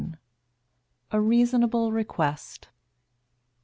[1.11, 2.69] A REASONABLE REQUEST.